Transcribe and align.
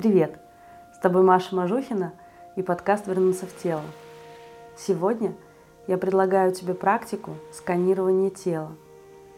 Привет! 0.00 0.40
С 0.94 0.98
тобой 0.98 1.20
Маша 1.22 1.54
Мажухина 1.54 2.14
и 2.56 2.62
подкаст 2.62 3.06
«Вернуться 3.06 3.44
в 3.44 3.54
тело». 3.54 3.82
Сегодня 4.74 5.34
я 5.88 5.98
предлагаю 5.98 6.54
тебе 6.54 6.72
практику 6.72 7.32
сканирования 7.52 8.30
тела. 8.30 8.72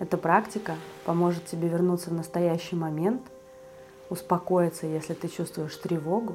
Эта 0.00 0.18
практика 0.18 0.74
поможет 1.04 1.46
тебе 1.46 1.68
вернуться 1.68 2.10
в 2.10 2.14
настоящий 2.14 2.74
момент, 2.74 3.22
успокоиться, 4.10 4.88
если 4.88 5.14
ты 5.14 5.28
чувствуешь 5.28 5.76
тревогу. 5.76 6.34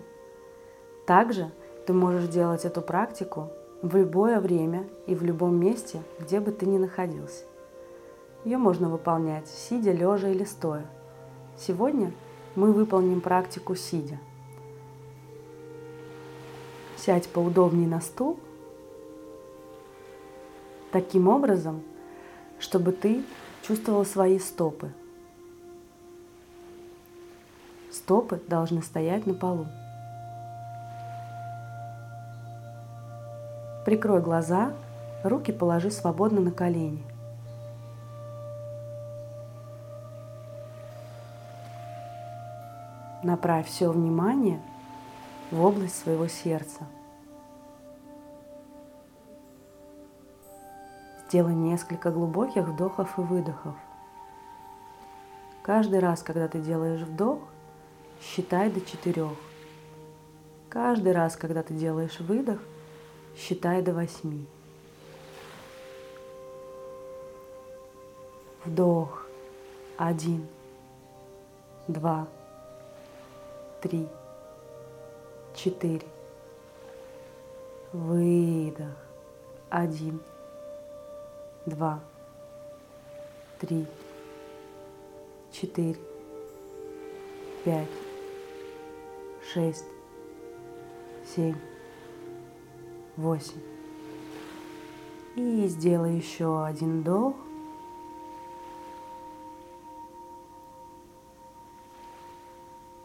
Также 1.06 1.52
ты 1.86 1.92
можешь 1.92 2.30
делать 2.30 2.64
эту 2.64 2.82
практику 2.82 3.50
в 3.82 3.94
любое 3.94 4.40
время 4.40 4.88
и 5.06 5.16
в 5.16 5.24
любом 5.24 5.60
месте, 5.60 6.00
где 6.18 6.40
бы 6.40 6.54
ты 6.54 6.66
ни 6.66 6.78
находился. 6.78 7.44
Ее 8.46 8.58
можно 8.58 8.88
выполнять 8.88 9.50
сидя, 9.50 9.92
лежа 9.92 10.30
или 10.30 10.46
стоя. 10.46 10.86
Сегодня 11.58 12.14
мы 12.56 12.72
выполним 12.72 13.22
практику 13.22 13.76
сидя. 13.76 14.20
Сядь 16.98 17.28
поудобнее 17.28 17.88
на 17.88 18.00
стул, 18.00 18.40
таким 20.92 21.28
образом, 21.28 21.82
чтобы 22.60 22.92
ты 22.92 23.24
чувствовал 23.62 24.06
свои 24.06 24.40
стопы. 24.40 24.92
Стопы 27.92 28.40
должны 28.48 28.82
стоять 28.82 29.26
на 29.26 29.34
полу. 29.34 29.68
Прикрой 33.86 34.22
глаза, 34.22 34.74
руки 35.24 35.52
положи 35.52 35.92
свободно 35.92 36.40
на 36.40 36.52
колени. 36.52 37.04
Направь 43.24 43.70
все 43.70 43.90
внимание 43.90 44.62
в 45.50 45.64
область 45.64 45.98
своего 45.98 46.28
сердца. 46.28 46.86
Сделай 51.26 51.56
несколько 51.56 52.12
глубоких 52.12 52.68
вдохов 52.68 53.18
и 53.18 53.22
выдохов. 53.22 53.76
Каждый 55.62 56.00
раз, 56.00 56.22
когда 56.22 56.50
ты 56.50 56.60
делаешь 56.60 57.02
вдох, 57.02 57.40
считай 58.22 58.70
до 58.70 58.82
четырех. 58.82 59.38
Каждый 60.68 61.14
раз, 61.14 61.38
когда 61.38 61.64
ты 61.64 61.74
делаешь 61.74 62.20
выдох, 62.20 62.60
считай 63.38 63.82
до 63.82 63.94
восьми. 63.94 64.46
Вдох. 68.66 69.26
Один. 69.98 70.46
Два 71.88 72.28
три, 73.84 74.08
четыре. 75.54 76.08
Выдох. 77.92 78.96
Один, 79.70 80.22
два, 81.66 82.00
три, 83.60 83.86
четыре, 85.52 86.00
пять, 87.66 87.90
шесть, 89.52 89.84
семь, 91.36 91.58
восемь. 93.18 93.60
И 95.36 95.68
сделай 95.68 96.16
еще 96.16 96.64
один 96.64 97.02
вдох. 97.02 97.36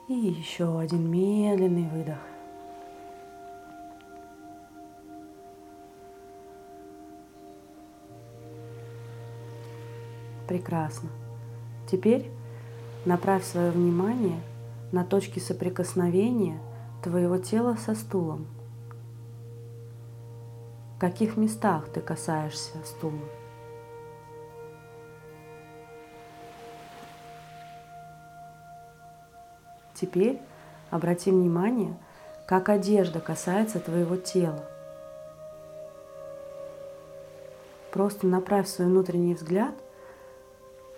И 0.09 0.15
еще 0.15 0.81
один 0.81 1.11
медленный 1.11 1.87
выдох. 1.87 2.17
Прекрасно. 10.47 11.11
Теперь 11.91 12.31
направь 13.05 13.45
свое 13.45 13.71
внимание 13.71 14.41
на 14.93 15.05
точки 15.05 15.41
соприкосновения 15.41 16.59
твоего 17.03 17.37
тела 17.37 17.77
со 17.77 17.95
стулом. 17.95 18.47
В 20.97 21.01
каких 21.01 21.37
местах 21.37 21.91
ты 21.93 22.01
касаешься 22.01 22.79
стула? 22.87 23.29
Теперь 30.01 30.41
обрати 30.91 31.33
внимание, 31.33 31.97
как 32.47 32.69
одежда 32.69 33.19
касается 33.19 33.81
твоего 33.81 34.17
тела. 34.17 34.65
Просто 37.91 38.29
направь 38.29 38.69
свой 38.69 38.87
внутренний 38.87 39.35
взгляд 39.35 39.75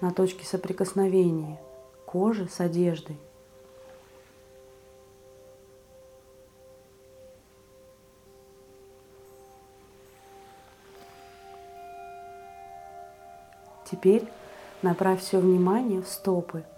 на 0.02 0.12
точки 0.12 0.44
соприкосновения 0.44 1.58
кожи 2.04 2.46
с 2.46 2.60
одеждой. 2.60 3.18
Теперь 13.90 14.28
направь 14.82 15.20
все 15.22 15.38
внимание 15.38 16.02
в 16.02 16.08
стопы– 16.08 16.64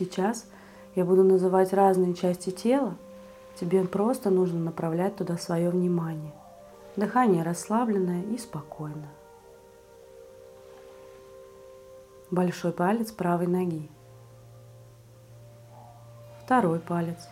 Сейчас 0.00 0.46
я 0.94 1.04
буду 1.04 1.22
называть 1.22 1.74
разные 1.74 2.14
части 2.14 2.48
тела. 2.48 2.96
Тебе 3.54 3.84
просто 3.84 4.30
нужно 4.30 4.58
направлять 4.58 5.16
туда 5.16 5.36
свое 5.36 5.68
внимание. 5.68 6.32
Дыхание 6.96 7.42
расслабленное 7.42 8.22
и 8.22 8.38
спокойное. 8.38 9.10
Большой 12.30 12.72
палец 12.72 13.12
правой 13.12 13.46
ноги. 13.46 13.90
Второй 16.42 16.80
палец. 16.80 17.28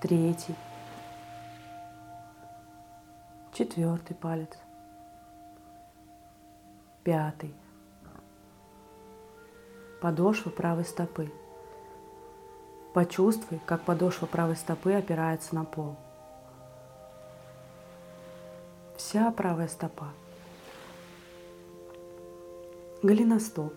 Третий. 0.00 0.56
Четвертый 3.52 4.14
палец. 4.14 4.56
Пятый 7.04 7.54
подошвы 10.00 10.50
правой 10.50 10.84
стопы. 10.84 11.30
Почувствуй, 12.92 13.60
как 13.66 13.82
подошва 13.82 14.26
правой 14.26 14.56
стопы 14.56 14.92
опирается 14.92 15.54
на 15.54 15.64
пол. 15.64 15.96
Вся 18.96 19.30
правая 19.30 19.68
стопа. 19.68 20.08
Голеностоп. 23.02 23.74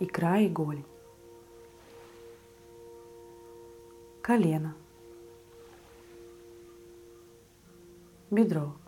Икра 0.00 0.38
и 0.38 0.48
голень. 0.48 0.84
Колено. 4.22 4.74
Бедро. 8.30 8.79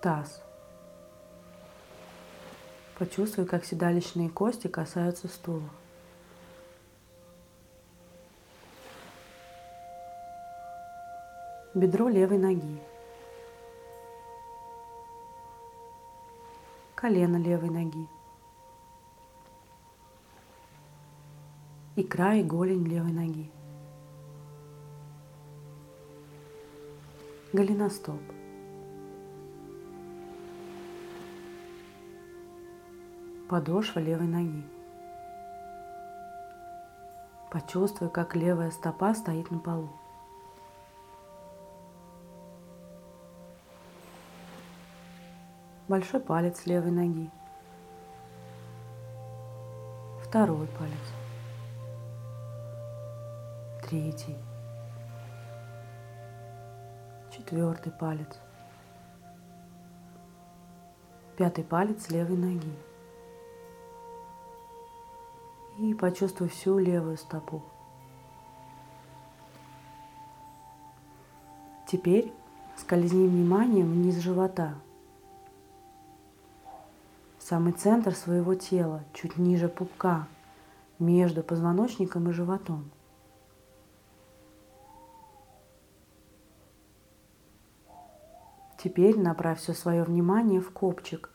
Таз. 0.00 0.42
Почувствуй, 2.98 3.44
как 3.46 3.64
седалищные 3.64 4.30
кости 4.30 4.68
касаются 4.68 5.28
стула. 5.28 5.68
Бедро 11.74 12.08
левой 12.08 12.38
ноги. 12.38 12.80
Колено 16.94 17.36
левой 17.36 17.68
ноги. 17.68 18.08
Икра 21.96 22.34
и 22.36 22.42
голень 22.42 22.86
левой 22.86 23.12
ноги. 23.12 23.50
Голеностоп. 27.52 28.35
Подошва 33.48 34.00
левой 34.00 34.26
ноги. 34.26 34.64
Почувствуй, 37.50 38.10
как 38.10 38.34
левая 38.36 38.70
стопа 38.70 39.14
стоит 39.14 39.50
на 39.50 39.58
полу. 39.58 39.90
Большой 45.88 46.20
палец 46.20 46.66
левой 46.66 46.90
ноги. 46.90 47.30
Второй 50.22 50.66
палец. 50.66 51.12
Третий. 53.82 54.36
четвертый 57.46 57.92
палец, 57.92 58.40
пятый 61.36 61.62
палец 61.62 62.08
левой 62.10 62.36
ноги. 62.36 62.72
И 65.78 65.92
почувствуй 65.92 66.48
всю 66.48 66.78
левую 66.78 67.18
стопу. 67.18 67.62
Теперь 71.86 72.32
скользни 72.76 73.28
вниманием 73.28 73.86
вниз 73.92 74.16
живота. 74.16 74.74
В 77.38 77.42
самый 77.42 77.72
центр 77.72 78.14
своего 78.14 78.54
тела, 78.54 79.04
чуть 79.12 79.36
ниже 79.36 79.68
пупка, 79.68 80.26
между 80.98 81.42
позвоночником 81.42 82.30
и 82.30 82.32
животом. 82.32 82.90
Теперь 88.78 89.18
направь 89.18 89.60
все 89.60 89.74
свое 89.74 90.04
внимание 90.04 90.60
в 90.60 90.70
копчик 90.70 91.30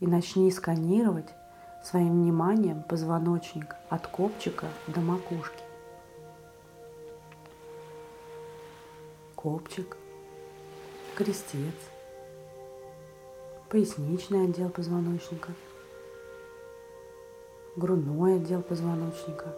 и 0.00 0.06
начни 0.06 0.50
сканировать 0.50 1.34
своим 1.84 2.22
вниманием 2.22 2.82
позвоночник 2.82 3.76
от 3.90 4.06
копчика 4.06 4.66
до 4.86 5.00
макушки. 5.00 5.62
Копчик, 9.36 9.96
крестец, 11.14 11.74
поясничный 13.68 14.46
отдел 14.46 14.70
позвоночника, 14.70 15.52
грудной 17.76 18.36
отдел 18.36 18.62
позвоночника, 18.62 19.54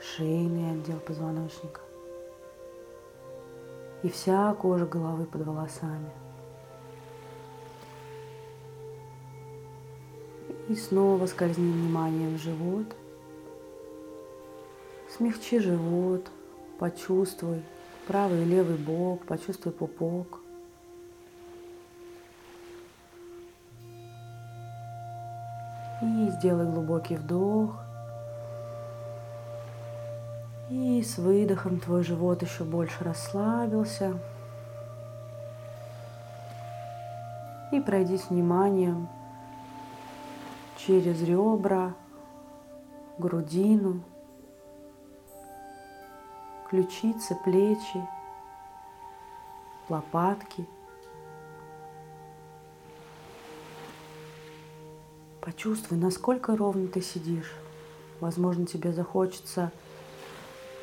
шейный 0.00 0.72
отдел 0.72 0.98
позвоночника– 0.98 1.80
и 4.04 4.08
вся 4.10 4.52
кожа 4.54 4.84
головы 4.84 5.24
под 5.24 5.46
волосами. 5.46 6.12
И 10.68 10.74
снова 10.76 11.26
скользни 11.26 11.70
вниманием 11.70 12.36
в 12.36 12.42
живот. 12.42 12.86
Смягчи 15.16 15.58
живот, 15.58 16.26
почувствуй 16.78 17.62
правый 18.06 18.42
и 18.42 18.44
левый 18.44 18.76
бок, 18.76 19.24
почувствуй 19.26 19.72
пупок. 19.72 20.40
И 26.02 26.30
сделай 26.30 26.66
глубокий 26.66 27.16
вдох– 27.16 27.76
и 30.70 31.02
с 31.02 31.18
выдохом 31.18 31.78
твой 31.78 32.02
живот 32.02 32.42
еще 32.42 32.64
больше 32.64 33.04
расслабился. 33.04 34.18
И 37.70 37.80
пройди 37.80 38.16
с 38.16 38.30
вниманием 38.30 39.08
через 40.86 41.22
ребра, 41.22 41.94
грудину, 43.18 44.02
ключицы, 46.68 47.36
плечи, 47.44 48.06
лопатки. 49.88 50.66
Почувствуй, 55.40 55.98
насколько 55.98 56.56
ровно 56.56 56.88
ты 56.88 57.00
сидишь. 57.00 57.52
Возможно, 58.20 58.66
тебе 58.66 58.92
захочется 58.92 59.70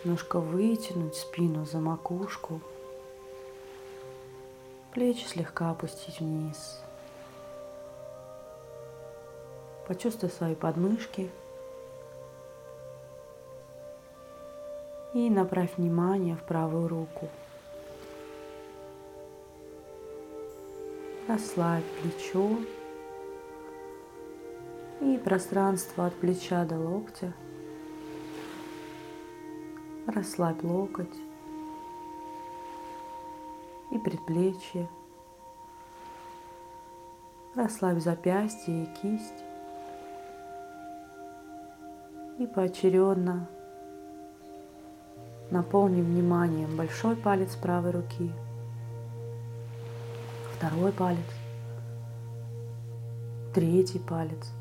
Немножко 0.04 0.40
вытянуть 0.40 1.16
спину 1.16 1.64
за 1.66 1.80
макушку. 1.80 2.60
Плечи 4.94 5.26
слегка 5.28 5.70
опустить 5.70 6.20
вниз. 6.20 6.82
Почувствуй 9.92 10.30
свои 10.30 10.56
подмышки. 10.56 11.30
И 15.14 15.30
направь 15.30 15.76
внимание 15.76 16.38
в 16.38 16.44
правую 16.44 16.88
руку. 16.88 17.28
Расслабь 21.28 21.84
плечо 22.02 22.58
и 25.02 25.18
пространство 25.18 26.06
от 26.06 26.14
плеча 26.14 26.64
до 26.64 26.78
локтя– 26.78 27.34
Расслабь 30.08 30.64
локоть 30.64 31.20
и 33.92 33.98
предплечье. 33.98 34.88
Расслабь 37.56 38.00
запястье 38.00 38.84
и 38.84 39.02
кисть. 39.02 39.51
И 42.42 42.48
поочередно 42.48 43.48
наполни 45.52 46.02
вниманием 46.02 46.76
большой 46.76 47.16
палец 47.16 47.56
правой 47.56 47.92
руки, 47.92 48.32
второй 50.56 50.92
палец, 50.92 51.20
третий 53.54 54.00
палец, 54.00 54.52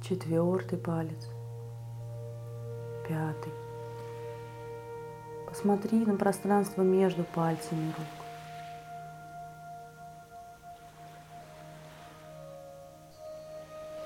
четвертый 0.00 0.78
палец, 0.78 1.28
пятый. 3.06 3.52
Посмотри 5.46 5.98
на 6.06 6.16
пространство 6.16 6.80
между 6.80 7.24
пальцами 7.24 7.88
рук. 7.88 8.21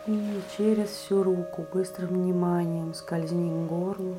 И 0.06 0.40
через 0.56 0.88
всю 0.90 1.22
руку 1.22 1.66
быстрым 1.72 2.10
вниманием 2.10 2.94
скользни 2.94 3.50
к 3.50 3.68
горлу. 3.68 4.18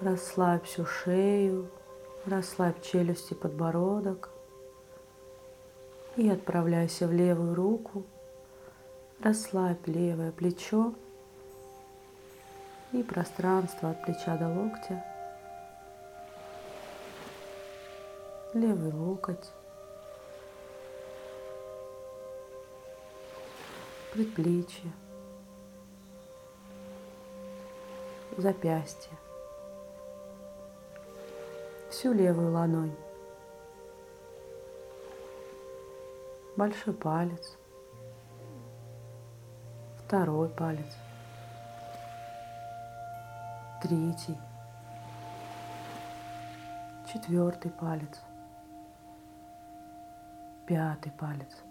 Расслабь 0.00 0.64
всю 0.64 0.86
шею, 0.86 1.68
расслабь 2.24 2.80
челюсти, 2.82 3.34
подбородок. 3.34 4.30
И 6.16 6.28
отправляйся 6.28 7.06
в 7.06 7.12
левую 7.12 7.54
руку. 7.54 8.04
Расслабь 9.22 9.86
левое 9.86 10.32
плечо 10.32 10.94
и 12.92 13.02
пространство 13.02 13.90
от 13.90 14.02
плеча 14.02 14.36
до 14.36 14.48
локтя. 14.48 15.04
левый 18.54 18.92
локоть, 18.92 19.50
предплечье, 24.12 24.90
запястье, 28.36 29.12
всю 31.90 32.12
левую 32.12 32.52
ладонь, 32.52 32.94
большой 36.56 36.92
палец, 36.92 37.56
второй 40.04 40.48
палец, 40.48 40.96
третий, 43.80 44.36
четвертый 47.12 47.70
палец, 47.70 48.20
пятый 50.66 51.12
палец. 51.12 51.69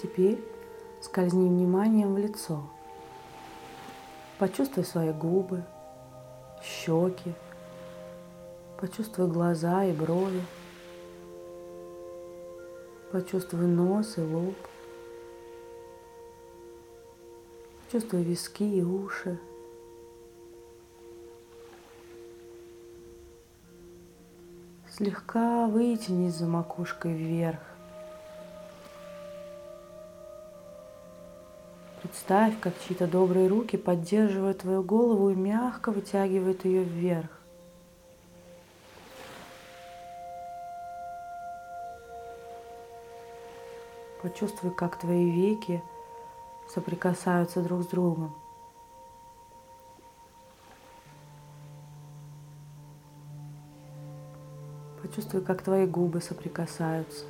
Теперь 0.00 0.44
скользни 1.00 1.48
вниманием 1.48 2.14
в 2.14 2.18
лицо. 2.18 2.62
Почувствуй 4.38 4.84
свои 4.84 5.12
губы, 5.12 5.64
щеки, 6.62 7.32
почувствуй 8.78 9.28
глаза 9.28 9.84
и 9.84 9.92
брови, 9.92 10.42
почувствуй 13.10 13.66
нос 13.66 14.18
и 14.18 14.20
лоб, 14.20 14.56
почувствуй 17.84 18.22
виски 18.22 18.64
и 18.64 18.82
уши. 18.82 19.38
Слегка 24.90 25.66
вытянись 25.66 26.34
за 26.34 26.46
макушкой 26.46 27.14
вверх. 27.14 27.75
Представь, 32.06 32.60
как 32.60 32.72
чьи-то 32.86 33.08
добрые 33.08 33.48
руки 33.48 33.76
поддерживают 33.76 34.58
твою 34.58 34.80
голову 34.84 35.30
и 35.30 35.34
мягко 35.34 35.90
вытягивают 35.90 36.64
ее 36.64 36.84
вверх. 36.84 37.28
Почувствуй, 44.22 44.72
как 44.72 45.00
твои 45.00 45.28
веки 45.28 45.82
соприкасаются 46.72 47.60
друг 47.60 47.82
с 47.82 47.86
другом. 47.88 48.36
Почувствуй, 55.02 55.42
как 55.42 55.62
твои 55.62 55.86
губы 55.86 56.20
соприкасаются. 56.20 57.24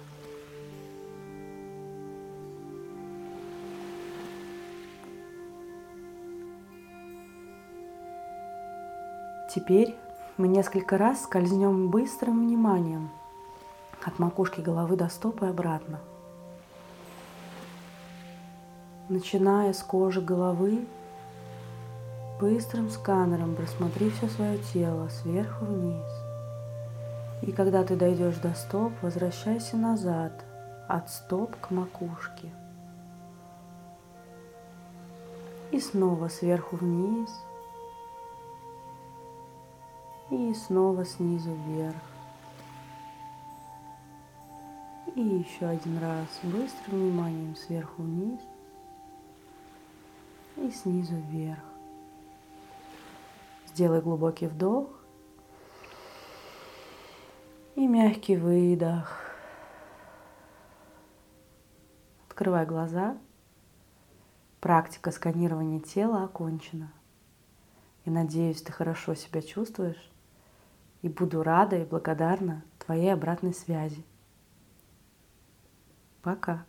Теперь 9.66 9.96
мы 10.36 10.46
несколько 10.46 10.96
раз 10.96 11.24
скользнем 11.24 11.90
быстрым 11.90 12.46
вниманием 12.46 13.10
от 14.04 14.20
макушки 14.20 14.60
головы 14.60 14.96
до 14.96 15.08
стоп 15.08 15.42
и 15.42 15.46
обратно. 15.46 15.98
Начиная 19.08 19.72
с 19.72 19.82
кожи 19.82 20.20
головы, 20.20 20.86
быстрым 22.38 22.90
сканером 22.90 23.56
просмотри 23.56 24.10
все 24.10 24.28
свое 24.28 24.58
тело 24.72 25.08
сверху 25.08 25.64
вниз. 25.64 26.12
И 27.42 27.50
когда 27.50 27.82
ты 27.82 27.96
дойдешь 27.96 28.36
до 28.36 28.54
стоп, 28.54 28.92
возвращайся 29.02 29.76
назад, 29.76 30.44
от 30.86 31.10
стоп 31.10 31.56
к 31.56 31.72
макушке. 31.72 32.52
И 35.72 35.80
снова 35.80 36.28
сверху 36.28 36.76
вниз– 36.76 37.30
и 40.30 40.54
снова 40.54 41.04
снизу 41.04 41.54
вверх. 41.54 41.96
И 45.14 45.20
еще 45.20 45.66
один 45.66 45.98
раз 45.98 46.26
быстрым 46.42 47.00
вниманием 47.00 47.56
сверху 47.56 48.02
вниз 48.02 48.40
и 50.56 50.70
снизу 50.70 51.14
вверх. 51.14 51.62
Сделай 53.66 54.00
глубокий 54.00 54.46
вдох 54.46 54.88
и 57.76 57.86
мягкий 57.86 58.36
выдох. 58.36 59.20
Открывай 62.28 62.66
глаза. 62.66 63.16
Практика 64.60 65.12
сканирования 65.12 65.80
тела 65.80 66.24
окончена. 66.24 66.92
И 68.04 68.10
надеюсь, 68.10 68.62
ты 68.62 68.72
хорошо 68.72 69.14
себя 69.14 69.40
чувствуешь 69.40 70.10
и 71.06 71.08
буду 71.08 71.44
рада 71.44 71.76
и 71.76 71.84
благодарна 71.84 72.64
твоей 72.78 73.12
обратной 73.12 73.54
связи. 73.54 74.04
Пока. 76.20 76.66